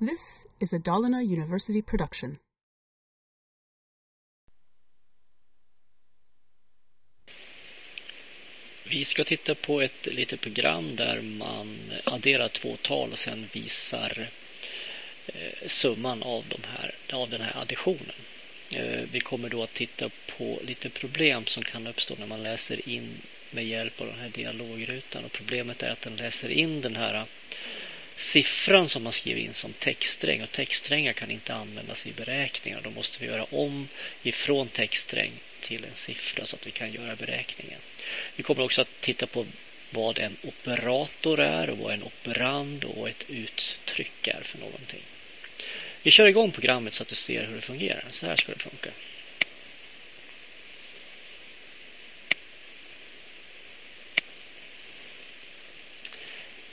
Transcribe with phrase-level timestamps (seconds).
[0.00, 2.38] This is a Dalarna University production.
[8.90, 14.28] Vi ska titta på ett litet program där man adderar två tal och sen visar
[15.26, 18.16] eh, summan av, de här, av den här additionen.
[18.74, 22.88] Eh, vi kommer då att titta på lite problem som kan uppstå när man läser
[22.88, 25.24] in med hjälp av den här dialogrutan.
[25.24, 27.26] Och problemet är att den läser in den här
[28.16, 32.80] siffran som man skriver in som textsträng och textsträngar kan inte användas i beräkningar.
[32.84, 33.88] Då måste vi göra om
[34.22, 37.80] ifrån textsträng till en siffra så att vi kan göra beräkningen.
[38.36, 39.46] Vi kommer också att titta på
[39.90, 45.02] vad en operator är och vad en operand och ett uttryck är för någonting.
[46.02, 48.04] Vi kör igång programmet så att du ser hur det fungerar.
[48.10, 48.90] Så här ska det funka.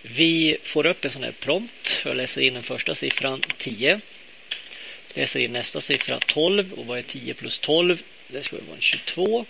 [0.10, 2.02] Vi får upp en sån här prompt.
[2.06, 4.02] Jag läser in den första siffran 10.
[5.14, 6.74] Läser in nästa siffra 12.
[6.74, 8.04] Och vad är 10 plus 12?
[8.28, 9.46] Det ska vara en 22.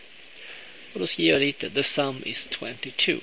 [0.93, 3.13] Och då skriver jag lite The sum is 22.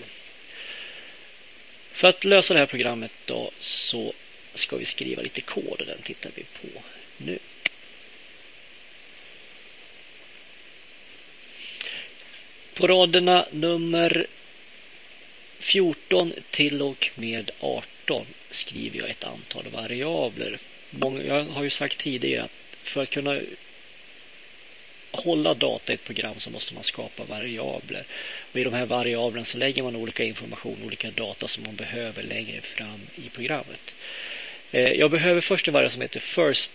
[1.92, 4.12] För att lösa det här programmet då så
[4.54, 6.82] ska vi skriva lite kod och den tittar vi på
[7.16, 7.38] nu.
[12.74, 14.26] På raderna nummer
[15.64, 20.58] 14 till och med 18 skriver jag ett antal variabler.
[21.26, 22.50] Jag har ju sagt tidigare att
[22.82, 23.40] för att kunna
[25.10, 28.04] hålla data i ett program så måste man skapa variabler.
[28.52, 32.22] Och I de här variablerna så lägger man olika information, olika data som man behöver
[32.22, 33.94] längre fram i programmet.
[34.72, 36.72] Eh, jag behöver först en variabel som heter first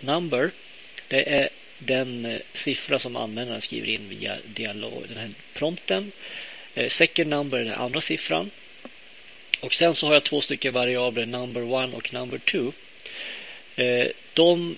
[0.00, 0.50] number.
[1.08, 6.12] Det är den eh, siffra som användaren skriver in via dialog, den här prompten.
[6.78, 8.50] Eh, second number är den andra siffran.
[9.60, 12.72] Och sen så har jag två stycken variabler, number one och number two.
[13.76, 14.76] Eh, de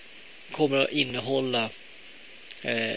[0.50, 1.68] kommer att innehålla
[2.62, 2.92] eh,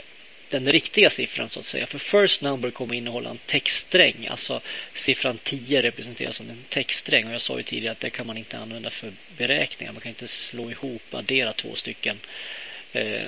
[0.50, 1.86] den riktiga siffran så att säga.
[1.86, 4.28] För first number kommer innehålla en textsträng.
[4.32, 4.62] Alltså
[4.94, 7.28] siffran 10 representeras som en textsträng.
[7.28, 9.94] Och jag sa ju tidigare att det kan man inte använda för beräkningar.
[9.94, 12.18] Man kan inte slå ihop, addera två stycken
[12.94, 13.22] eh,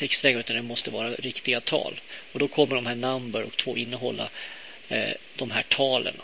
[0.00, 2.00] textsträngar utan det måste vara riktiga tal.
[2.32, 4.28] Och då kommer de här number och två innehålla
[4.88, 6.14] eh, de här talen.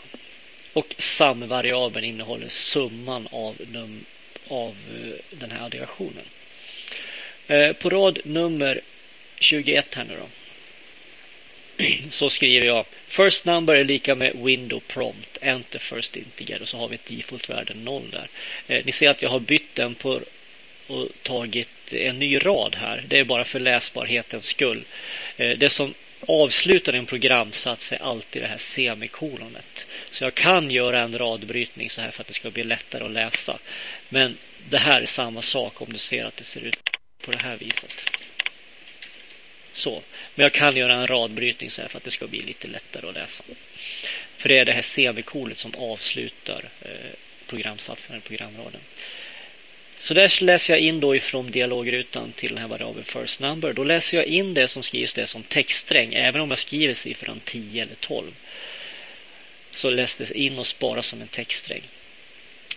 [0.73, 4.05] Och samvariabeln innehåller summan av, num
[4.47, 6.25] av eh, den här adderationen.
[7.47, 8.81] Eh, på rad nummer
[9.39, 10.27] 21 här nu då.
[12.09, 16.77] Så skriver jag First number är lika med window prompt, enter first integer och så
[16.77, 18.27] har vi ett default-värde 0 där.
[18.67, 20.21] Eh, ni ser att jag har bytt den på
[20.87, 23.03] och tagit en ny rad här.
[23.07, 24.83] Det är bara för läsbarhetens skull.
[25.37, 25.93] Eh, det som
[26.25, 29.87] avslutar en programsats är alltid det här semikolonet.
[30.11, 33.11] Så jag kan göra en radbrytning så här för att det ska bli lättare att
[33.11, 33.59] läsa.
[34.09, 34.37] Men
[34.69, 36.79] det här är samma sak om du ser att det ser ut
[37.21, 38.09] på det här viset.
[39.71, 40.01] Så.
[40.35, 43.07] Men jag kan göra en radbrytning så här för att det ska bli lite lättare
[43.07, 43.43] att läsa.
[44.37, 46.89] För det är det här semikolet som avslutar eh,
[47.47, 48.81] programsatsen eller programraden.
[49.99, 53.73] Så där läser jag in då ifrån dialogrutan till den här variabeln first number.
[53.73, 57.41] Då läser jag in det som skrivs det som textsträng även om jag skriver siffran
[57.45, 58.31] 10 eller 12.
[59.71, 61.81] Så läs det in och sparas som en textsträng.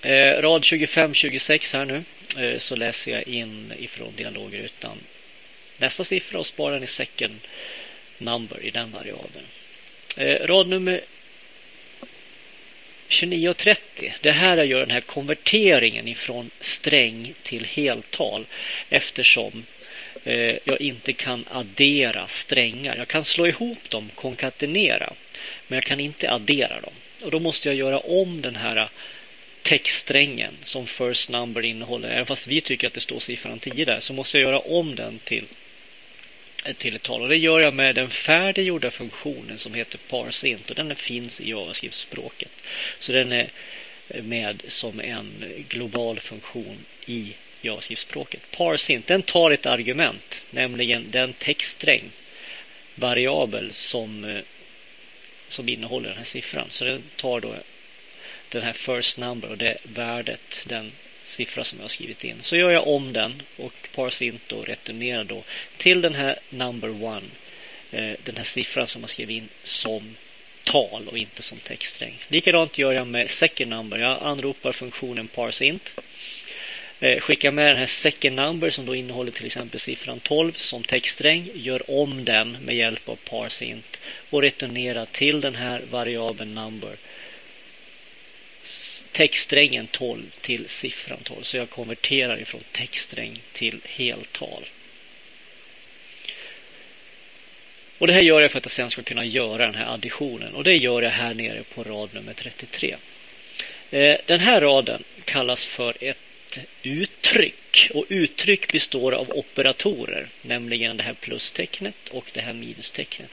[0.02, 2.02] Eh, rad 25-26 här nu
[2.38, 4.98] eh, så läser jag in ifrån dialogrutan
[5.78, 7.40] nästa siffra och sparar den i second
[8.18, 9.46] number i den variabeln.
[10.16, 11.00] Eh, rad nummer
[13.12, 14.14] 29 och 30.
[14.20, 18.46] Det här jag gör den här konverteringen ifrån sträng till heltal
[18.88, 19.64] eftersom
[20.24, 22.96] eh, jag inte kan addera strängar.
[22.96, 25.12] Jag kan slå ihop dem, konkatenera,
[25.68, 26.92] men jag kan inte addera dem.
[27.24, 28.88] Och Då måste jag göra om den här
[29.62, 32.08] textsträngen som first number innehåller.
[32.08, 34.94] Även fast vi tycker att det står siffran 10 där så måste jag göra om
[34.94, 35.44] den till
[36.76, 37.22] till ett tal.
[37.22, 41.50] Och det gör jag med den färdiggjorda funktionen som heter parseint och den finns i
[41.50, 42.50] JavaScript-språket.
[42.98, 43.50] Så den är
[44.22, 48.40] med som en global funktion i JavaScript-språket.
[48.50, 52.10] Parseint, den tar ett argument, nämligen den textsträng
[52.94, 54.42] variabel som, eh,
[55.48, 56.66] som innehåller den här siffran.
[56.70, 57.54] Så den tar då
[58.48, 60.92] den här first number och det värdet den
[61.30, 62.36] siffra som jag har skrivit in.
[62.42, 65.42] Så gör jag om den och parsint och returnerar då
[65.76, 67.26] till den här number one.
[67.92, 70.16] Eh, den här siffran som jag skrev in som
[70.64, 72.14] tal och inte som textsträng.
[72.28, 73.98] Likadant gör jag med second number.
[73.98, 75.96] Jag anropar funktionen parsint.
[77.00, 80.82] Eh, skickar med den här second number som då innehåller till exempel siffran 12 som
[80.82, 81.50] textsträng.
[81.54, 84.00] Gör om den med hjälp av parsint
[84.30, 86.96] och returnerar till den här variabeln number
[89.12, 91.42] textsträngen 12 till siffran 12.
[91.42, 94.64] Så jag konverterar ifrån textsträng till heltal.
[97.98, 100.54] Och Det här gör jag för att jag sen ska kunna göra den här additionen.
[100.54, 102.96] Och det gör jag här nere på rad nummer 33.
[103.90, 107.90] Eh, den här raden kallas för ett uttryck.
[107.94, 113.30] Och uttryck består av operatorer, nämligen det här plustecknet och det här minustecknet.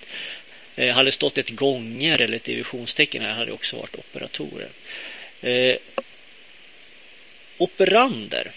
[0.76, 4.70] Eh, hade det stått ett gånger eller ett divisionstecken här hade det också varit operatorer.
[5.42, 5.76] Eh,
[7.58, 8.52] operander,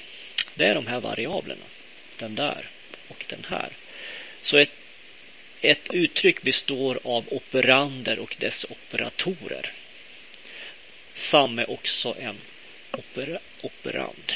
[0.54, 1.64] det är de här variablerna.
[2.16, 2.68] Den där
[3.08, 3.68] och den här.
[4.42, 4.70] Så ett,
[5.60, 9.72] ett uttryck består av operander och dess operatorer.
[11.14, 12.36] Sam är också en
[12.92, 14.32] opera, operand.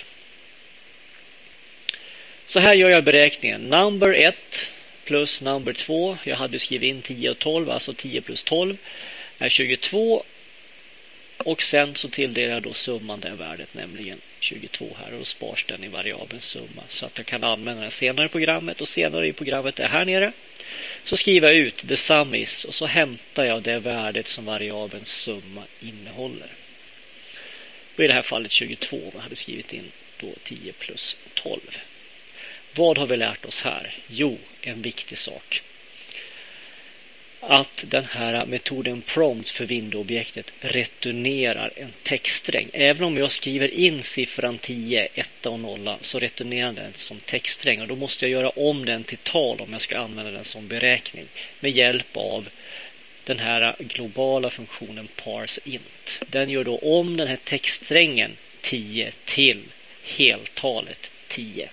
[2.47, 3.61] Så här gör jag beräkningen.
[3.61, 4.71] Number 1
[5.05, 6.19] plus number 2.
[6.25, 8.77] Jag hade skrivit in 10 och 12, alltså 10 plus 12
[9.39, 10.25] är 22.
[11.39, 15.13] Och sen så tilldelar jag då summan det värdet, nämligen 22 här.
[15.13, 18.29] Och då spars den i variabelns summa så att jag kan använda den senare i
[18.29, 18.81] programmet.
[18.81, 20.33] Och senare i programmet är här nere.
[21.05, 25.13] Så skriver jag ut the sum is och så hämtar jag det värdet som variabelns
[25.13, 26.49] summa innehåller.
[27.97, 29.01] Och I det här fallet 22.
[29.15, 31.61] jag hade skrivit in då 10 plus 12.
[32.75, 33.95] Vad har vi lärt oss här?
[34.07, 35.63] Jo, en viktig sak.
[37.49, 42.69] Att den här metoden prompt för window-objektet returnerar en textsträng.
[42.73, 47.81] Även om jag skriver in siffran 10, 1 och 0 så returnerar den som textsträng.
[47.81, 50.69] Och då måste jag göra om den till tal om jag ska använda den som
[50.69, 51.25] beräkning
[51.61, 52.49] med hjälp av
[53.25, 56.23] den här globala funktionen parseInt.
[56.27, 59.63] Den gör då om den här textsträngen 10 till
[60.05, 61.69] heltalet 10.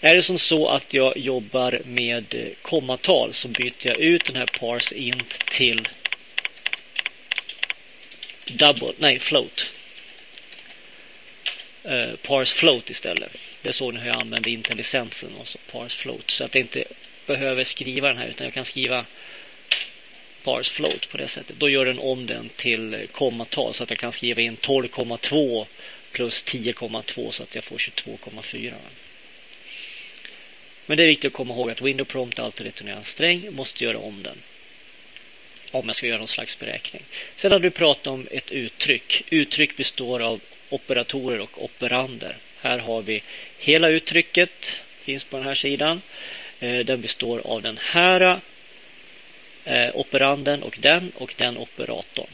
[0.00, 4.46] Är det som så att jag jobbar med kommatal så byter jag ut den här
[4.46, 5.88] parseInt till
[8.44, 9.70] double, nej float.
[11.88, 13.36] Uh, parse float istället.
[13.62, 16.84] Det såg ni hur jag använde IntelLicensen och så parse float så att jag inte
[17.26, 19.04] behöver skriva den här utan jag kan skriva
[20.44, 21.56] parse float på det sättet.
[21.58, 25.66] Då gör den om den till kommatal så att jag kan skriva in 12,2
[26.12, 28.74] plus 10,2 så att jag får 22,4.
[30.88, 33.54] Men det är viktigt att komma ihåg att window prompt alltid returnerar en sträng.
[33.54, 34.38] Måste göra om den.
[35.70, 37.02] Om jag ska göra någon slags beräkning.
[37.36, 39.22] Sen har du pratat om ett uttryck.
[39.30, 42.36] Uttryck består av operatorer och operander.
[42.60, 43.22] Här har vi
[43.58, 44.78] hela uttrycket.
[45.00, 46.02] Finns på den här sidan.
[46.60, 48.40] Eh, den består av den här
[49.64, 52.28] eh, operanden och den och den operatorn.